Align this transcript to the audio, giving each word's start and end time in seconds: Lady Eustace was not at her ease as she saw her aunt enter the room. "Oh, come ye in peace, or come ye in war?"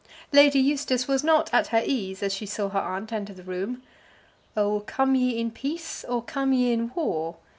Lady 0.31 0.57
Eustace 0.57 1.07
was 1.07 1.23
not 1.23 1.47
at 1.53 1.67
her 1.67 1.83
ease 1.85 2.23
as 2.23 2.33
she 2.33 2.47
saw 2.47 2.69
her 2.69 2.79
aunt 2.79 3.13
enter 3.13 3.35
the 3.35 3.43
room. 3.43 3.83
"Oh, 4.57 4.79
come 4.87 5.13
ye 5.13 5.39
in 5.39 5.51
peace, 5.51 6.03
or 6.05 6.23
come 6.23 6.53
ye 6.53 6.73
in 6.73 6.91
war?" 6.95 7.35